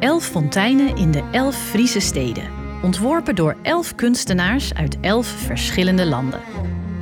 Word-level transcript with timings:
Elf 0.00 0.24
fonteinen 0.24 0.96
in 0.96 1.10
de 1.10 1.22
elf 1.30 1.56
Friese 1.56 2.00
steden. 2.00 2.44
Ontworpen 2.82 3.34
door 3.34 3.56
elf 3.62 3.94
kunstenaars 3.94 4.74
uit 4.74 5.00
elf 5.00 5.26
verschillende 5.26 6.06
landen. 6.06 6.40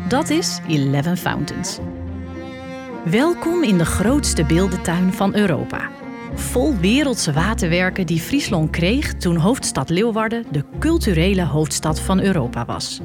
Dat 0.09 0.31
is 0.31 0.61
Eleven 0.69 1.17
Fountains. 1.17 1.79
Welkom 3.05 3.63
in 3.63 3.79
de 3.79 3.85
grootste 3.85 4.45
beeldentuin 4.45 5.13
van 5.13 5.35
Europa. 5.35 5.91
Vol 6.35 6.77
wereldse 6.77 7.33
waterwerken 7.33 8.07
die 8.07 8.21
Friesland 8.21 8.71
kreeg 8.71 9.15
toen 9.15 9.37
hoofdstad 9.37 9.91
Leeuwarden 9.91 10.45
de 10.51 10.65
culturele 10.79 11.45
hoofdstad 11.45 12.01
van 12.01 12.21
Europa 12.21 12.65
was. 12.65 13.01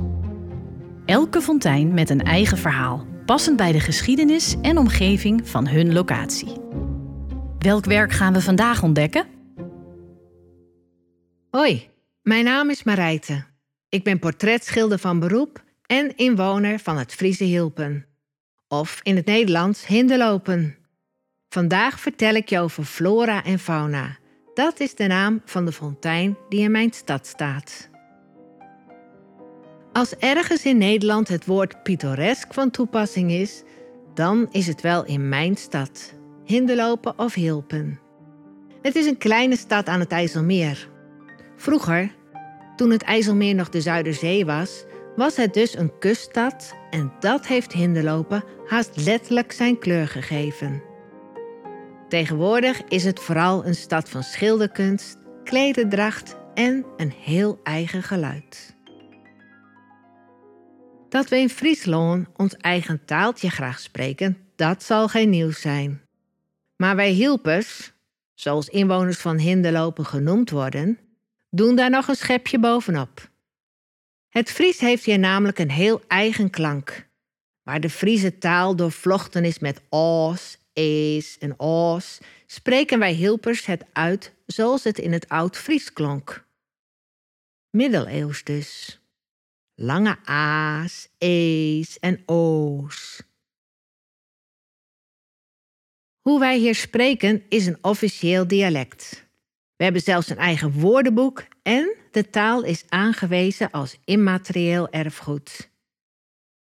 Elke 1.06 1.42
fontein 1.42 1.94
met 1.94 2.10
een 2.10 2.24
eigen 2.24 2.58
verhaal, 2.58 3.06
passend 3.26 3.58
bij 3.58 3.72
de 3.72 3.80
geschiedenis 3.80 4.56
en 4.62 4.78
omgeving 4.78 5.50
van 5.50 5.68
hun 5.68 5.94
locatie. 5.94 6.54
Welk 7.60 7.86
werk 7.86 8.12
gaan 8.12 8.34
we 8.34 8.42
vandaag 8.42 8.84
ontdekken? 8.84 9.40
Hoi, 11.52 11.90
mijn 12.22 12.44
naam 12.44 12.70
is 12.70 12.84
Marijte. 12.84 13.44
Ik 13.90 14.04
ben 14.04 14.20
portretschilder 14.20 15.00
van 15.00 15.20
beroep 15.20 15.64
en 15.86 16.16
inwoner 16.16 16.80
van 16.80 16.98
het 16.98 17.14
Friese 17.14 17.44
Hilpen. 17.44 18.06
Of 18.68 19.00
in 19.04 19.16
het 19.16 19.26
Nederlands 19.26 19.88
Hinderlopen. 19.88 20.78
Vandaag 21.50 22.00
vertel 22.00 22.34
ik 22.34 22.50
je 22.50 22.60
over 22.60 22.84
flora 22.84 23.44
en 23.44 23.60
fauna. 23.60 24.18
Dat 24.54 24.80
is 24.80 24.96
de 24.96 25.08
naam 25.08 25.42
van 25.46 25.66
de 25.66 25.72
fontein 25.72 26.38
die 26.50 26.62
in 26.62 26.72
mijn 26.72 26.94
stad 26.94 27.28
staat. 27.28 27.90
Als 29.94 30.16
ergens 30.16 30.66
in 30.66 30.78
Nederland 30.78 31.28
het 31.28 31.46
woord 31.46 31.84
pittoresk 31.84 32.54
van 32.54 32.72
toepassing 32.72 33.32
is, 33.32 33.64
dan 34.14 34.48
is 34.52 34.68
het 34.68 34.82
wel 34.82 35.06
in 35.06 35.30
mijn 35.30 35.56
stad, 35.56 36.14
Hinderlopen 36.46 37.20
of 37.20 37.34
Hilpen. 37.34 38.00
Het 38.82 38.96
is 38.96 39.06
een 39.06 39.18
kleine 39.18 39.58
stad 39.58 39.88
aan 39.88 40.00
het 40.00 40.12
IJsselmeer. 40.12 40.91
Vroeger, 41.62 42.16
toen 42.76 42.90
het 42.90 43.04
IJsselmeer 43.04 43.56
nog 43.56 43.70
de 43.70 43.82
Zuiderzee 43.82 44.46
was, 44.46 44.84
was 45.16 45.36
het 45.36 45.54
dus 45.54 45.78
een 45.78 46.00
kuststad 46.00 46.76
en 46.90 47.14
dat 47.20 47.48
heeft 47.48 47.72
Hinderlopen 47.72 48.44
haast 48.66 49.06
letterlijk 49.06 49.52
zijn 49.52 49.80
kleur 49.80 50.08
gegeven. 50.08 50.84
Tegenwoordig 52.10 52.82
is 52.84 53.04
het 53.04 53.20
vooral 53.20 53.66
een 53.66 53.76
stad 53.76 54.10
van 54.10 54.24
schilderkunst, 54.24 55.18
klededracht 55.44 56.38
en 56.54 56.86
een 56.98 57.12
heel 57.12 57.60
eigen 57.64 58.04
geluid. 58.04 58.76
Dat 61.10 61.30
we 61.30 61.38
in 61.38 61.50
Friesland 61.50 62.28
ons 62.36 62.56
eigen 62.56 63.06
taaltje 63.06 63.50
graag 63.50 63.80
spreken, 63.80 64.38
dat 64.56 64.84
zal 64.84 65.08
geen 65.08 65.30
nieuws 65.30 65.62
zijn. 65.62 66.02
Maar 66.76 66.96
wij 66.96 67.10
hielpers, 67.10 67.94
zoals 68.34 68.70
inwoners 68.70 69.18
van 69.18 69.38
Hinderlopen 69.38 70.06
genoemd 70.06 70.50
worden, 70.50 71.00
doen 71.52 71.76
daar 71.76 71.90
nog 71.90 72.08
een 72.08 72.16
schepje 72.16 72.60
bovenop. 72.60 73.30
Het 74.30 74.52
Fries 74.52 74.80
heeft 74.80 75.06
hier 75.06 75.20
namelijk 75.20 75.60
een 75.60 75.72
heel 75.72 76.02
eigen 76.08 76.50
klank, 76.50 77.10
waar 77.64 77.80
de 77.80 77.90
Friese 77.90 78.38
taal 78.38 78.76
doorvlochten 78.76 79.46
is 79.46 79.60
met 79.60 79.82
o's, 79.90 80.58
e's 80.74 81.38
en 81.38 81.60
o's, 81.60 82.20
spreken 82.46 83.00
wij 83.00 83.14
Hilpers 83.14 83.66
het 83.66 83.86
uit 83.94 84.34
zoals 84.46 84.84
het 84.84 84.98
in 85.00 85.12
het 85.12 85.30
Oud-Fries 85.30 85.94
klonk. 85.94 86.48
Middeleeuws 87.70 88.44
dus. 88.44 89.00
Lange 89.76 90.18
a's, 90.26 91.10
e's 91.18 92.00
en 92.00 92.24
o's. 92.26 93.24
Hoe 96.22 96.40
wij 96.40 96.58
hier 96.58 96.76
spreken 96.76 97.46
is 97.50 97.66
een 97.66 97.78
officieel 97.82 98.48
dialect. 98.48 99.30
We 99.82 99.88
hebben 99.88 100.06
zelfs 100.06 100.30
een 100.30 100.38
eigen 100.38 100.72
woordenboek 100.72 101.44
en 101.62 101.96
de 102.12 102.30
taal 102.30 102.64
is 102.64 102.84
aangewezen 102.90 103.72
als 103.72 103.98
immaterieel 104.06 104.90
erfgoed. 104.90 105.70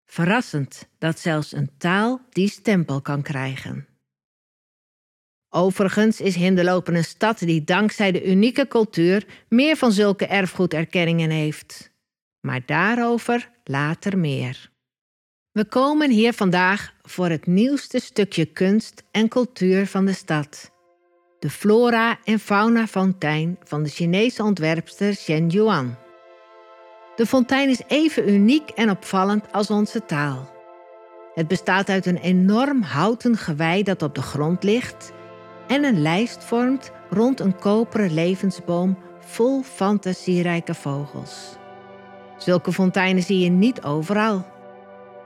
Verrassend 0.06 0.88
dat 0.98 1.20
zelfs 1.20 1.52
een 1.52 1.72
taal 1.78 2.22
die 2.30 2.50
stempel 2.50 3.02
kan 3.02 3.22
krijgen. 3.22 3.88
Overigens 5.50 6.22
is 6.22 6.36
Hinderlopen 6.36 6.96
een 6.96 7.04
stad 7.04 7.40
die 7.40 7.64
dankzij 7.64 8.12
de 8.12 8.26
unieke 8.26 8.68
cultuur 8.68 9.26
meer 9.50 9.76
van 9.76 9.92
zulke 9.92 10.26
erfgoederkenningen 10.26 11.30
heeft. 11.30 11.92
Maar 12.40 12.66
daarover 12.66 13.52
later 13.64 14.18
meer. 14.18 14.72
We 15.52 15.66
komen 15.66 16.12
hier 16.12 16.34
vandaag 16.34 16.94
voor 17.02 17.30
het 17.30 17.46
nieuwste 17.46 18.00
stukje 18.00 18.46
kunst 18.46 19.04
en 19.12 19.28
cultuur 19.28 19.88
van 19.88 20.06
de 20.06 20.14
stad. 20.14 20.71
De 21.42 21.50
flora 21.50 22.18
en 22.24 22.40
fauna 22.40 22.88
fontein 22.88 23.58
van 23.64 23.84
de 23.84 23.90
Chinese 23.90 24.44
ontwerpster 24.44 25.14
Shen 25.14 25.48
Yuan. 25.48 25.96
De 27.16 27.26
fontein 27.26 27.70
is 27.70 27.82
even 27.88 28.30
uniek 28.30 28.70
en 28.70 28.90
opvallend 28.90 29.52
als 29.52 29.70
onze 29.70 30.06
taal. 30.06 30.50
Het 31.34 31.48
bestaat 31.48 31.90
uit 31.90 32.06
een 32.06 32.18
enorm 32.18 32.82
houten 32.82 33.38
gewei 33.38 33.84
dat 33.84 34.02
op 34.02 34.16
de 34.16 34.22
grond 34.22 34.64
ligt 34.64 35.12
en 35.68 35.84
een 35.84 36.02
lijst 36.02 36.44
vormt 36.44 36.92
rond 37.10 37.40
een 37.40 37.56
koperen 37.56 38.14
levensboom 38.14 38.98
vol 39.20 39.62
fantasierijke 39.62 40.74
vogels. 40.74 41.56
Zulke 42.38 42.72
fonteinen 42.72 43.24
zie 43.24 43.40
je 43.40 43.50
niet 43.50 43.84
overal. 43.84 44.46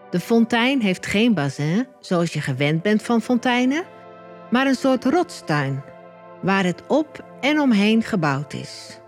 De 0.09 0.19
fontein 0.19 0.81
heeft 0.81 1.05
geen 1.05 1.33
bassin, 1.33 1.87
zoals 1.99 2.33
je 2.33 2.41
gewend 2.41 2.81
bent 2.81 3.01
van 3.01 3.21
fonteinen, 3.21 3.83
maar 4.49 4.67
een 4.67 4.75
soort 4.75 5.05
rotstuin, 5.05 5.83
waar 6.45 6.63
het 6.63 6.83
op 6.87 7.25
en 7.41 7.59
omheen 7.59 8.03
gebouwd 8.03 8.53
is. 8.53 8.99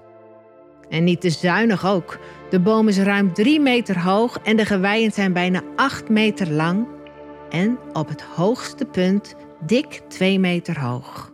En 0.89 1.03
niet 1.03 1.21
te 1.21 1.29
zuinig 1.29 1.85
ook. 1.85 2.19
De 2.49 2.59
boom 2.59 2.87
is 2.87 2.97
ruim 2.97 3.33
3 3.33 3.59
meter 3.59 3.99
hoog 3.99 4.39
en 4.43 4.57
de 4.57 4.65
geweien 4.65 5.11
zijn 5.11 5.33
bijna 5.33 5.61
8 5.75 6.09
meter 6.09 6.51
lang 6.51 6.87
en 7.49 7.77
op 7.93 8.07
het 8.07 8.21
hoogste 8.21 8.85
punt 8.85 9.35
dik 9.65 10.01
2 10.07 10.39
meter 10.39 10.79
hoog. 10.79 11.33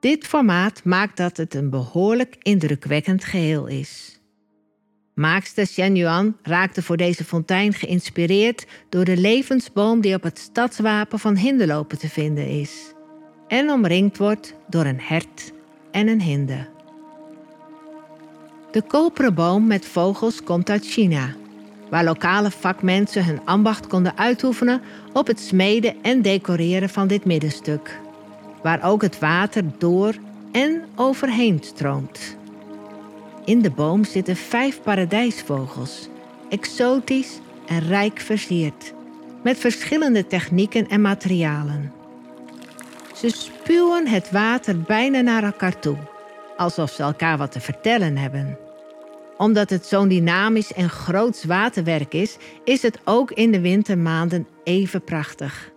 Dit 0.00 0.26
formaat 0.26 0.84
maakt 0.84 1.16
dat 1.16 1.36
het 1.36 1.54
een 1.54 1.70
behoorlijk 1.70 2.36
indrukwekkend 2.42 3.24
geheel 3.24 3.66
is. 3.66 4.20
Maakster 5.14 5.66
Shen 5.66 5.96
Yuan 5.96 6.36
raakte 6.42 6.82
voor 6.82 6.96
deze 6.96 7.24
fontein 7.24 7.72
geïnspireerd 7.72 8.66
door 8.88 9.04
de 9.04 9.16
levensboom 9.16 10.00
die 10.00 10.14
op 10.14 10.22
het 10.22 10.38
stadswapen 10.38 11.18
van 11.18 11.36
Hinderlopen 11.36 11.98
te 11.98 12.08
vinden 12.08 12.46
is 12.46 12.94
en 13.50 13.70
omringd 13.70 14.18
wordt 14.18 14.54
door 14.66 14.84
een 14.84 15.00
hert 15.00 15.52
en 15.90 16.08
een 16.08 16.20
hinde. 16.20 16.66
De 18.70 18.82
koperen 18.82 19.34
boom 19.34 19.66
met 19.66 19.86
vogels 19.86 20.42
komt 20.42 20.70
uit 20.70 20.84
China, 20.86 21.34
waar 21.88 22.04
lokale 22.04 22.50
vakmensen 22.50 23.24
hun 23.24 23.40
ambacht 23.44 23.86
konden 23.86 24.18
uitoefenen 24.18 24.80
op 25.12 25.26
het 25.26 25.40
smeden 25.40 25.94
en 26.02 26.22
decoreren 26.22 26.88
van 26.88 27.06
dit 27.06 27.24
middenstuk, 27.24 28.00
waar 28.62 28.84
ook 28.84 29.02
het 29.02 29.18
water 29.18 29.64
door 29.78 30.14
en 30.52 30.82
overheen 30.94 31.58
stroomt. 31.62 32.36
In 33.44 33.62
de 33.62 33.70
boom 33.70 34.04
zitten 34.04 34.36
vijf 34.36 34.82
paradijsvogels, 34.82 36.08
exotisch 36.48 37.38
en 37.66 37.80
rijk 37.80 38.20
versierd, 38.20 38.92
met 39.42 39.58
verschillende 39.58 40.26
technieken 40.26 40.88
en 40.88 41.00
materialen. 41.00 41.99
Ze 43.20 43.28
spuwen 43.28 44.06
het 44.06 44.30
water 44.30 44.80
bijna 44.80 45.20
naar 45.20 45.42
elkaar 45.42 45.78
toe, 45.78 45.96
alsof 46.56 46.90
ze 46.90 47.02
elkaar 47.02 47.38
wat 47.38 47.52
te 47.52 47.60
vertellen 47.60 48.16
hebben. 48.16 48.58
Omdat 49.36 49.70
het 49.70 49.86
zo'n 49.86 50.08
dynamisch 50.08 50.72
en 50.72 50.90
groots 50.90 51.44
waterwerk 51.44 52.14
is, 52.14 52.36
is 52.64 52.82
het 52.82 52.98
ook 53.04 53.30
in 53.30 53.52
de 53.52 53.60
wintermaanden 53.60 54.48
even 54.64 55.04
prachtig. 55.04 55.70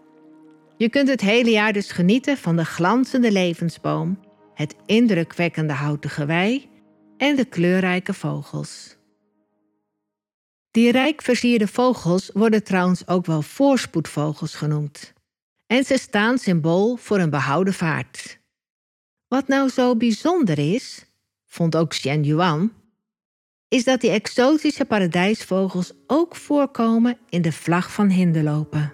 Je 0.77 0.89
kunt 0.89 1.07
het 1.07 1.21
hele 1.21 1.49
jaar 1.49 1.73
dus 1.73 1.91
genieten 1.91 2.37
van 2.37 2.55
de 2.55 2.65
glanzende 2.65 3.31
levensboom, 3.31 4.19
het 4.53 4.75
indrukwekkende 4.85 5.73
houten 5.73 6.09
gewei 6.09 6.69
en 7.17 7.35
de 7.35 7.45
kleurrijke 7.45 8.13
vogels. 8.13 8.97
Die 10.71 10.91
rijk 10.91 11.21
versierde 11.21 11.67
vogels 11.67 12.29
worden 12.33 12.63
trouwens 12.63 13.07
ook 13.07 13.25
wel 13.25 13.41
voorspoedvogels 13.41 14.55
genoemd. 14.55 15.13
En 15.73 15.83
ze 15.83 15.97
staan 15.97 16.37
symbool 16.37 16.95
voor 16.95 17.19
een 17.19 17.29
behouden 17.29 17.73
vaart. 17.73 18.39
Wat 19.27 19.47
nou 19.47 19.69
zo 19.69 19.95
bijzonder 19.95 20.73
is, 20.73 21.05
vond 21.45 21.75
ook 21.75 21.89
Xian 21.89 22.23
Yuan, 22.23 22.71
is 23.67 23.83
dat 23.83 24.01
die 24.01 24.09
exotische 24.09 24.85
paradijsvogels 24.85 25.93
ook 26.07 26.35
voorkomen 26.35 27.17
in 27.29 27.41
de 27.41 27.51
vlag 27.51 27.91
van 27.91 28.09
Hinderlopen. 28.09 28.93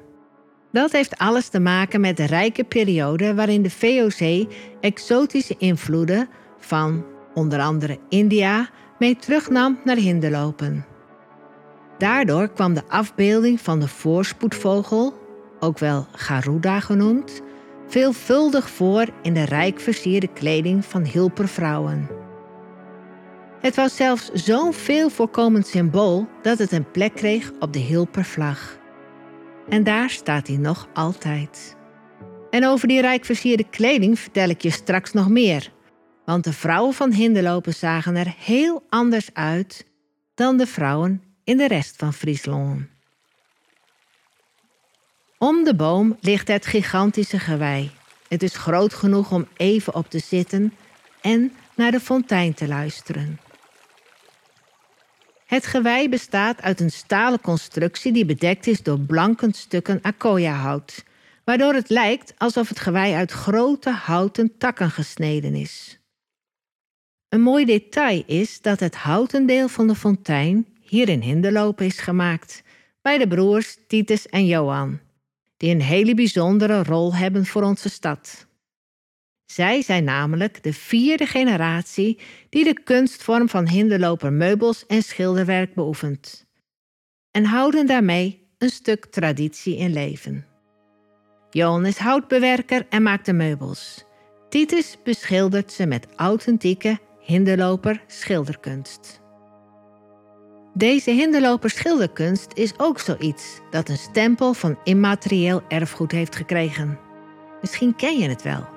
Dat 0.71 0.91
heeft 0.91 1.17
alles 1.17 1.47
te 1.47 1.59
maken 1.59 2.01
met 2.01 2.17
de 2.17 2.25
rijke 2.25 2.63
periode 2.63 3.33
waarin 3.35 3.61
de 3.61 3.69
VOC 3.69 4.53
exotische 4.81 5.55
invloeden 5.57 6.29
van 6.59 7.05
onder 7.33 7.59
andere 7.59 7.99
India, 8.09 8.69
mee 8.99 9.15
terugnam 9.15 9.79
naar 9.83 9.97
Hinderlopen. 9.97 10.85
Daardoor 11.97 12.49
kwam 12.49 12.73
de 12.73 12.87
afbeelding 12.87 13.61
van 13.61 13.79
de 13.79 13.87
voorspoedvogel, 13.87 15.18
ook 15.59 15.79
wel 15.79 16.05
Garuda 16.11 16.79
genoemd, 16.79 17.41
veelvuldig 17.87 18.69
voor 18.69 19.05
in 19.21 19.33
de 19.33 19.43
rijk 19.45 19.79
versierde 19.79 20.27
kleding 20.27 20.85
van 20.85 21.03
Hilpervrouwen. 21.03 22.07
Het 23.59 23.75
was 23.75 23.95
zelfs 23.95 24.31
zo'n 24.33 24.73
veel 24.73 25.09
voorkomend 25.09 25.67
symbool 25.67 26.27
dat 26.41 26.57
het 26.57 26.71
een 26.71 26.91
plek 26.91 27.15
kreeg 27.15 27.51
op 27.59 27.73
de 27.73 27.79
Hilpervlag. 27.79 28.77
En 29.69 29.83
daar 29.83 30.09
staat 30.09 30.47
hij 30.47 30.57
nog 30.57 30.87
altijd. 30.93 31.77
En 32.49 32.65
over 32.65 32.87
die 32.87 33.01
rijk 33.01 33.25
versierde 33.25 33.69
kleding 33.69 34.19
vertel 34.19 34.49
ik 34.49 34.61
je 34.61 34.71
straks 34.71 35.13
nog 35.13 35.29
meer. 35.29 35.71
Want 36.25 36.43
de 36.43 36.53
vrouwen 36.53 36.93
van 36.93 37.11
Hinderlopen 37.11 37.73
zagen 37.73 38.15
er 38.15 38.35
heel 38.37 38.83
anders 38.89 39.29
uit 39.33 39.85
dan 40.35 40.57
de 40.57 40.67
vrouwen 40.67 41.23
in 41.43 41.57
de 41.57 41.67
rest 41.67 41.95
van 41.95 42.13
Friesland. 42.13 42.98
Om 45.41 45.63
de 45.63 45.75
boom 45.75 46.17
ligt 46.19 46.47
het 46.47 46.65
gigantische 46.65 47.39
gewei. 47.39 47.91
Het 48.27 48.43
is 48.43 48.55
groot 48.55 48.93
genoeg 48.93 49.31
om 49.31 49.47
even 49.57 49.95
op 49.95 50.09
te 50.09 50.19
zitten 50.19 50.73
en 51.21 51.51
naar 51.75 51.91
de 51.91 51.99
fontein 51.99 52.53
te 52.53 52.67
luisteren. 52.67 53.39
Het 55.45 55.65
gewei 55.65 56.09
bestaat 56.09 56.61
uit 56.61 56.79
een 56.79 56.91
stalen 56.91 57.41
constructie 57.41 58.11
die 58.11 58.25
bedekt 58.25 58.67
is 58.67 58.83
door 58.83 58.99
blankend 58.99 59.55
stukken 59.55 59.99
akoya-hout, 60.01 61.03
waardoor 61.43 61.73
het 61.73 61.89
lijkt 61.89 62.33
alsof 62.37 62.69
het 62.69 62.79
gewei 62.79 63.13
uit 63.13 63.31
grote 63.31 63.89
houten 63.89 64.57
takken 64.57 64.91
gesneden 64.91 65.55
is. 65.55 65.99
Een 67.29 67.41
mooi 67.41 67.65
detail 67.65 68.23
is 68.25 68.61
dat 68.61 68.79
het 68.79 68.95
houten 68.95 69.45
deel 69.45 69.67
van 69.67 69.87
de 69.87 69.95
fontein 69.95 70.67
hier 70.81 71.09
in 71.09 71.21
Hinderlopen 71.21 71.85
is 71.85 71.99
gemaakt, 71.99 72.63
bij 73.01 73.17
de 73.17 73.27
broers 73.27 73.77
Titus 73.87 74.27
en 74.27 74.45
Johan, 74.45 74.99
die 75.59 75.71
een 75.71 75.81
hele 75.81 76.13
bijzondere 76.13 76.83
rol 76.83 77.15
hebben 77.15 77.45
voor 77.45 77.63
onze 77.63 77.89
stad. 77.89 78.47
Zij 79.45 79.81
zijn 79.81 80.03
namelijk 80.03 80.63
de 80.63 80.73
vierde 80.73 81.25
generatie 81.25 82.19
die 82.49 82.63
de 82.63 82.83
kunstvorm 82.83 83.49
van 83.49 83.67
hinderloper 83.67 84.33
meubels 84.33 84.85
en 84.85 85.03
schilderwerk 85.03 85.73
beoefent. 85.73 86.45
En 87.31 87.45
houden 87.45 87.85
daarmee 87.85 88.47
een 88.57 88.69
stuk 88.69 89.05
traditie 89.05 89.77
in 89.77 89.93
leven. 89.93 90.45
Johan 91.49 91.85
is 91.85 91.97
houtbewerker 91.97 92.85
en 92.89 93.03
maakt 93.03 93.25
de 93.25 93.33
meubels. 93.33 94.03
Titus 94.49 94.97
beschildert 95.03 95.71
ze 95.71 95.85
met 95.85 96.07
authentieke 96.15 96.99
hinderloper 97.19 98.03
schilderkunst. 98.07 99.18
Deze 100.79 101.11
hinderloper 101.11 101.69
schilderkunst 101.69 102.51
is 102.53 102.73
ook 102.77 102.99
zoiets 102.99 103.59
dat 103.69 103.89
een 103.89 103.97
stempel 103.97 104.53
van 104.53 104.77
immaterieel 104.83 105.61
erfgoed 105.67 106.11
heeft 106.11 106.35
gekregen. 106.35 106.99
Misschien 107.61 107.95
ken 107.95 108.17
je 108.17 108.29
het 108.29 108.41
wel. 108.41 108.67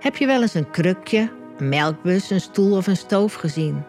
Heb 0.00 0.16
je 0.16 0.26
wel 0.26 0.42
eens 0.42 0.54
een 0.54 0.70
krukje, 0.70 1.30
een 1.56 1.68
melkbus, 1.68 2.30
een 2.30 2.40
stoel 2.40 2.76
of 2.76 2.86
een 2.86 2.96
stoof 2.96 3.34
gezien? 3.34 3.84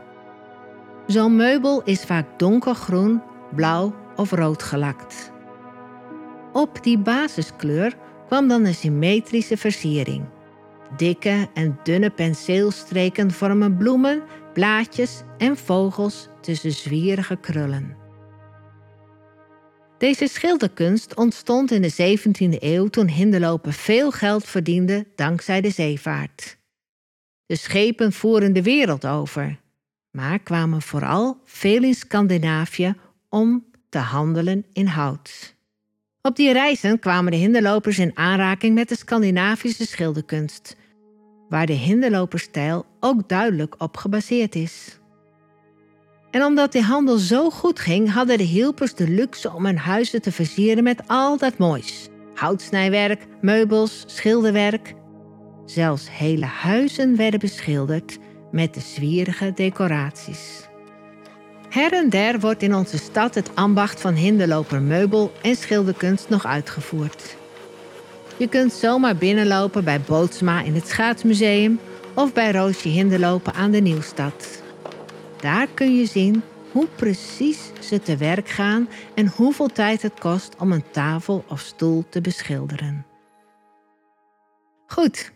Zo'n 1.08 1.36
meubel 1.36 1.82
is 1.84 2.04
vaak 2.04 2.40
donkergroen, 2.40 3.22
blauw 3.56 3.96
of 4.16 4.32
rood 4.32 4.64
gelakt. 4.64 5.32
Op 6.54 6.84
die 6.84 6.98
basiskleur 6.98 7.98
kwam 8.28 8.48
dan 8.48 8.66
een 8.66 8.76
symmetrische 8.76 9.58
versiering. 9.58 10.26
Dikke 10.98 11.48
en 11.54 11.80
dunne 11.84 12.10
penseelstreken 12.10 13.32
vormen 13.32 13.78
bloemen, 13.78 14.24
blaadjes 14.60 15.22
en 15.38 15.58
vogels 15.58 16.28
tussen 16.42 16.72
zwierige 16.72 17.36
krullen. 17.36 17.96
Deze 19.98 20.28
schilderkunst 20.28 21.16
ontstond 21.16 21.72
in 21.72 21.82
de 21.82 22.18
17e 22.18 22.64
eeuw 22.64 22.88
toen 22.88 23.08
Hinderlopen 23.08 23.74
veel 23.74 24.12
geld 24.12 24.46
verdiende 24.46 25.08
dankzij 25.16 25.62
de 25.62 25.70
zeevaart. 25.70 26.58
De 27.46 27.56
schepen 27.56 28.14
voeren 28.14 28.54
de 28.54 28.64
wereld 28.64 29.06
over, 29.06 29.60
maar 30.12 30.40
kwamen 30.40 30.82
vooral 30.82 31.42
veel 31.46 31.84
in 31.84 31.96
Scandinavië 31.96 32.96
om 33.30 33.66
te 33.90 33.98
handelen 33.98 34.66
in 34.74 34.88
hout. 34.88 35.56
Op 36.22 36.36
die 36.36 36.52
reizen 36.52 37.00
kwamen 37.00 37.32
de 37.32 37.38
hinderlopers 37.38 38.00
in 38.00 38.18
aanraking 38.18 38.76
met 38.76 38.90
de 38.90 38.98
Scandinavische 38.98 39.86
schilderkunst, 39.86 40.76
waar 41.50 41.66
de 41.66 41.74
hinderloperstijl 41.74 42.86
ook 43.00 43.30
duidelijk 43.30 43.76
op 43.78 43.98
gebaseerd 43.98 44.56
is. 44.56 45.00
En 46.32 46.44
omdat 46.44 46.72
die 46.72 46.82
handel 46.82 47.18
zo 47.18 47.50
goed 47.50 47.80
ging, 47.80 48.12
hadden 48.12 48.38
de 48.38 48.44
hielpers 48.44 48.94
de 48.94 49.10
luxe 49.10 49.54
om 49.54 49.66
hun 49.66 49.78
huizen 49.78 50.22
te 50.22 50.32
versieren 50.32 50.84
met 50.84 51.02
al 51.08 51.38
dat 51.38 51.58
moois. 51.58 52.08
Houtsnijwerk, 52.36 53.26
meubels, 53.42 54.04
schilderwerk. 54.06 54.94
Zelfs 55.66 56.10
hele 56.18 56.46
huizen 56.46 57.16
werden 57.16 57.40
beschilderd 57.40 58.18
met 58.52 58.74
de 58.74 58.80
zwierige 58.80 59.52
decoraties. 59.56 60.68
Her 61.70 61.94
en 61.94 62.10
der 62.10 62.40
wordt 62.40 62.64
in 62.64 62.76
onze 62.76 62.98
stad 62.98 63.36
het 63.36 63.56
ambacht 63.56 64.02
van 64.02 64.14
hinderloper 64.14 64.82
meubel 64.82 65.32
en 65.42 65.56
schilderkunst 65.56 66.30
nog 66.30 66.46
uitgevoerd. 66.46 67.38
Je 68.40 68.50
kunt 68.50 68.74
zomaar 68.74 69.16
binnenlopen 69.16 69.84
bij 69.84 70.02
Bootsma 70.02 70.62
in 70.62 70.76
het 70.76 70.88
Schaatsmuseum 70.88 71.80
of 72.16 72.34
bij 72.34 72.52
Roosje 72.52 72.88
Hinderlopen 72.88 73.54
aan 73.54 73.72
de 73.72 73.80
Nieuwstad. 73.80 74.64
Daar 75.42 75.68
kun 75.68 75.96
je 75.96 76.06
zien 76.06 76.44
hoe 76.72 76.88
precies 76.96 77.72
ze 77.80 78.00
te 78.00 78.18
werk 78.18 78.50
gaan 78.50 78.90
en 79.16 79.28
hoeveel 79.28 79.68
tijd 79.68 80.02
het 80.02 80.20
kost 80.20 80.56
om 80.56 80.72
een 80.72 80.92
tafel 80.92 81.46
of 81.48 81.60
stoel 81.60 82.06
te 82.10 82.22
beschilderen. 82.22 83.06
Goed, 84.88 85.32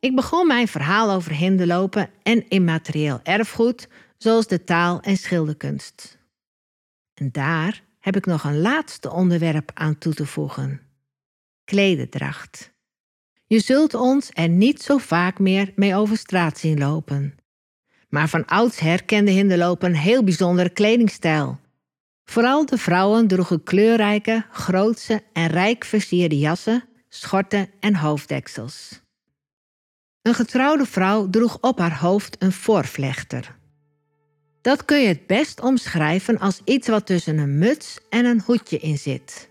ik 0.00 0.14
begon 0.14 0.46
mijn 0.46 0.68
verhaal 0.68 1.10
over 1.10 1.32
hinderlopen 1.32 2.10
en 2.22 2.48
immaterieel 2.48 3.20
erfgoed, 3.22 3.88
zoals 4.18 4.46
de 4.46 4.64
taal 4.64 5.00
en 5.00 5.16
schilderkunst. 5.16 6.18
En 7.14 7.28
daar 7.32 7.82
heb 7.98 8.16
ik 8.16 8.26
nog 8.26 8.44
een 8.44 8.60
laatste 8.60 9.10
onderwerp 9.10 9.70
aan 9.74 9.98
toe 9.98 10.14
te 10.14 10.26
voegen: 10.26 10.89
klededracht. 11.70 12.72
Je 13.46 13.60
zult 13.60 13.94
ons 13.94 14.30
er 14.32 14.48
niet 14.48 14.82
zo 14.82 14.98
vaak 14.98 15.38
meer 15.38 15.72
mee 15.74 15.94
over 15.94 16.16
straat 16.16 16.58
zien 16.58 16.78
lopen. 16.78 17.34
Maar 18.08 18.28
van 18.28 18.46
oudsher 18.46 19.04
kende 19.04 19.30
Hinderlopen 19.30 19.88
een 19.88 19.96
heel 19.96 20.24
bijzondere 20.24 20.70
kledingstijl. 20.70 21.60
Vooral 22.24 22.66
de 22.66 22.78
vrouwen 22.78 23.26
droegen 23.26 23.62
kleurrijke, 23.62 24.46
grootse 24.50 25.22
en 25.32 25.46
rijk 25.46 25.84
versierde 25.84 26.38
jassen, 26.38 26.84
schorten 27.08 27.70
en 27.80 27.94
hoofddeksels. 27.94 29.00
Een 30.22 30.34
getrouwde 30.34 30.86
vrouw 30.86 31.30
droeg 31.30 31.58
op 31.60 31.78
haar 31.78 31.98
hoofd 31.98 32.36
een 32.38 32.52
voorvlechter. 32.52 33.56
Dat 34.60 34.84
kun 34.84 35.00
je 35.00 35.08
het 35.08 35.26
best 35.26 35.60
omschrijven 35.60 36.38
als 36.38 36.60
iets 36.64 36.88
wat 36.88 37.06
tussen 37.06 37.38
een 37.38 37.58
muts 37.58 37.98
en 38.08 38.24
een 38.24 38.40
hoedje 38.40 38.78
in 38.78 38.98
zit. 38.98 39.49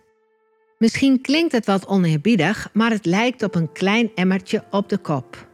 Misschien 0.80 1.22
klinkt 1.22 1.52
het 1.52 1.66
wat 1.66 1.88
oneerbiedig, 1.88 2.70
maar 2.74 2.92
het 2.92 3.06
lijkt 3.06 3.44
op 3.44 3.56
een 3.56 3.72
klein 3.72 4.12
emmertje 4.16 4.64
op 4.70 4.90
de 4.90 4.98
kop 4.98 5.48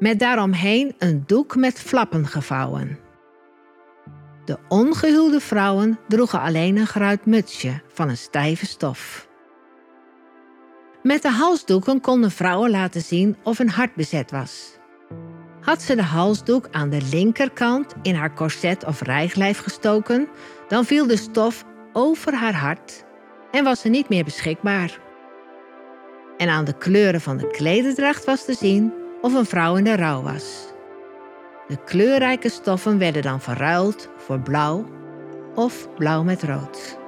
met 0.00 0.18
daaromheen 0.18 0.94
een 0.98 1.22
doek 1.26 1.56
met 1.56 1.80
flappen 1.80 2.26
gevouwen. 2.26 2.98
De 4.44 4.58
ongehuwde 4.68 5.40
vrouwen 5.40 5.98
droegen 6.08 6.40
alleen 6.40 6.76
een 6.76 6.86
geruit 6.86 7.26
mutsje 7.26 7.80
van 7.88 8.08
een 8.08 8.16
stijve 8.16 8.66
stof. 8.66 9.28
Met 11.02 11.22
de 11.22 11.30
halsdoeken 11.30 12.00
konden 12.00 12.30
vrouwen 12.30 12.70
laten 12.70 13.02
zien 13.02 13.36
of 13.42 13.58
een 13.58 13.70
hart 13.70 13.94
bezet 13.94 14.30
was. 14.30 14.78
Had 15.60 15.82
ze 15.82 15.94
de 15.94 16.02
halsdoek 16.02 16.68
aan 16.70 16.90
de 16.90 17.00
linkerkant 17.10 17.94
in 18.02 18.14
haar 18.14 18.34
korset 18.34 18.84
of 18.84 19.00
rijglijf 19.00 19.58
gestoken, 19.58 20.28
dan 20.68 20.84
viel 20.84 21.06
de 21.06 21.16
stof 21.16 21.64
over 21.92 22.34
haar 22.34 22.54
hart 22.54 23.04
en 23.50 23.64
was 23.64 23.80
ze 23.80 23.88
niet 23.88 24.08
meer 24.08 24.24
beschikbaar. 24.24 24.98
En 26.36 26.48
aan 26.48 26.64
de 26.64 26.76
kleuren 26.78 27.20
van 27.20 27.36
de 27.36 27.46
klederdracht 27.46 28.24
was 28.24 28.44
te 28.44 28.54
zien 28.54 28.92
of 29.20 29.34
een 29.34 29.46
vrouw 29.46 29.76
in 29.76 29.84
de 29.84 29.96
rouw 29.96 30.22
was. 30.22 30.68
De 31.68 31.84
kleurrijke 31.84 32.48
stoffen 32.48 32.98
werden 32.98 33.22
dan 33.22 33.40
verruild 33.40 34.08
voor 34.16 34.40
blauw 34.40 34.86
of 35.54 35.94
blauw 35.94 36.22
met 36.22 36.42
rood. 36.42 36.98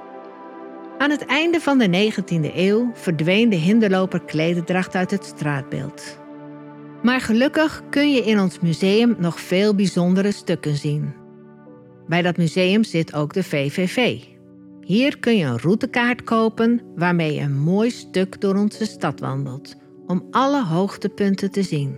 Aan 0.97 1.09
het 1.09 1.25
einde 1.25 1.59
van 1.59 1.77
de 1.77 2.11
19e 2.11 2.55
eeuw 2.55 2.91
verdween 2.93 3.49
de 3.49 3.55
hinderloper 3.55 4.21
klededracht 4.21 4.95
uit 4.95 5.11
het 5.11 5.25
straatbeeld. 5.25 6.21
Maar 7.01 7.21
gelukkig 7.21 7.83
kun 7.89 8.13
je 8.13 8.21
in 8.21 8.39
ons 8.39 8.59
museum 8.59 9.15
nog 9.17 9.39
veel 9.39 9.75
bijzondere 9.75 10.31
stukken 10.31 10.75
zien. 10.75 11.13
Bij 12.07 12.21
dat 12.21 12.37
museum 12.37 12.83
zit 12.83 13.13
ook 13.13 13.33
de 13.33 13.43
VVV. 13.43 14.19
Hier 14.83 15.19
kun 15.19 15.37
je 15.37 15.45
een 15.45 15.59
routekaart 15.59 16.23
kopen 16.23 16.81
waarmee 16.95 17.33
je 17.33 17.41
een 17.41 17.59
mooi 17.59 17.89
stuk 17.89 18.41
door 18.41 18.55
onze 18.55 18.85
stad 18.85 19.19
wandelt 19.19 19.75
om 20.07 20.27
alle 20.31 20.65
hoogtepunten 20.65 21.51
te 21.51 21.63
zien. 21.63 21.95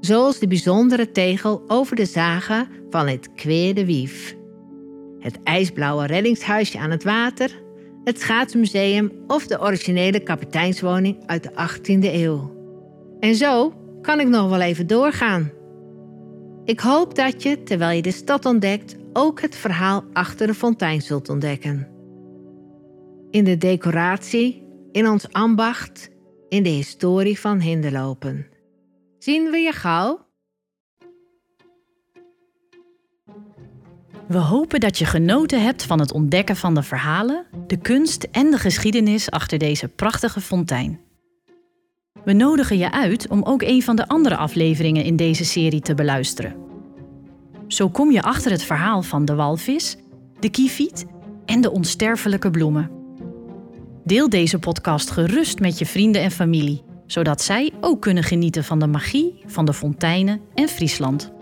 Zoals 0.00 0.38
de 0.38 0.46
bijzondere 0.46 1.10
tegel 1.10 1.62
over 1.66 1.96
de 1.96 2.04
zagen 2.04 2.68
van 2.90 3.08
het 3.08 3.32
Quai 3.34 3.72
de 3.72 3.86
Wief, 3.86 4.36
het 5.18 5.38
ijsblauwe 5.42 6.06
reddingshuisje 6.06 6.78
aan 6.78 6.90
het 6.90 7.04
water, 7.04 7.62
het 8.04 8.20
schaatsmuseum 8.20 9.12
of 9.26 9.46
de 9.46 9.60
originele 9.60 10.20
kapiteinswoning 10.20 11.22
uit 11.26 11.42
de 11.42 11.50
18e 11.50 12.14
eeuw. 12.14 12.54
En 13.20 13.34
zo 13.34 13.72
kan 14.02 14.20
ik 14.20 14.28
nog 14.28 14.50
wel 14.50 14.60
even 14.60 14.86
doorgaan. 14.86 15.50
Ik 16.64 16.80
hoop 16.80 17.14
dat 17.14 17.42
je, 17.42 17.62
terwijl 17.62 17.96
je 17.96 18.02
de 18.02 18.10
stad 18.10 18.44
ontdekt, 18.44 18.96
ook 19.16 19.40
het 19.40 19.56
verhaal 19.56 20.04
achter 20.12 20.46
de 20.46 20.54
fontein 20.54 21.02
zult 21.02 21.28
ontdekken. 21.28 21.88
In 23.30 23.44
de 23.44 23.56
decoratie, 23.56 24.66
in 24.92 25.08
ons 25.08 25.32
ambacht, 25.32 26.10
in 26.48 26.62
de 26.62 26.68
historie 26.68 27.40
van 27.40 27.60
Hinderlopen. 27.60 28.46
Zien 29.18 29.50
we 29.50 29.56
je 29.56 29.72
gauw? 29.72 30.24
We 34.28 34.38
hopen 34.38 34.80
dat 34.80 34.98
je 34.98 35.04
genoten 35.04 35.62
hebt 35.62 35.82
van 35.82 36.00
het 36.00 36.12
ontdekken 36.12 36.56
van 36.56 36.74
de 36.74 36.82
verhalen, 36.82 37.46
de 37.66 37.76
kunst 37.76 38.28
en 38.30 38.50
de 38.50 38.58
geschiedenis 38.58 39.30
achter 39.30 39.58
deze 39.58 39.88
prachtige 39.88 40.40
fontein. 40.40 41.00
We 42.24 42.32
nodigen 42.32 42.78
je 42.78 42.92
uit 42.92 43.28
om 43.28 43.42
ook 43.42 43.62
een 43.62 43.82
van 43.82 43.96
de 43.96 44.08
andere 44.08 44.36
afleveringen 44.36 45.04
in 45.04 45.16
deze 45.16 45.44
serie 45.44 45.80
te 45.80 45.94
beluisteren. 45.94 46.65
Zo 47.66 47.88
kom 47.88 48.10
je 48.10 48.22
achter 48.22 48.50
het 48.50 48.62
verhaal 48.62 49.02
van 49.02 49.24
de 49.24 49.34
walvis, 49.34 49.96
de 50.40 50.50
kieviet 50.50 51.06
en 51.44 51.60
de 51.60 51.70
onsterfelijke 51.70 52.50
bloemen. 52.50 52.90
Deel 54.04 54.28
deze 54.28 54.58
podcast 54.58 55.10
gerust 55.10 55.60
met 55.60 55.78
je 55.78 55.86
vrienden 55.86 56.22
en 56.22 56.30
familie, 56.30 56.82
zodat 57.06 57.42
zij 57.42 57.72
ook 57.80 58.00
kunnen 58.00 58.22
genieten 58.22 58.64
van 58.64 58.78
de 58.78 58.86
magie 58.86 59.42
van 59.46 59.64
de 59.64 59.72
fonteinen 59.72 60.40
en 60.54 60.68
Friesland. 60.68 61.32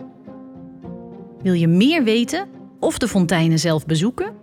Wil 1.42 1.52
je 1.52 1.68
meer 1.68 2.04
weten 2.04 2.48
of 2.80 2.98
de 2.98 3.08
fonteinen 3.08 3.58
zelf 3.58 3.86
bezoeken? 3.86 4.34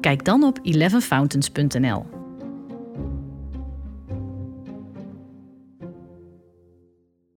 Kijk 0.00 0.24
dan 0.24 0.42
op 0.42 0.58
11fountains.nl. 0.58 2.13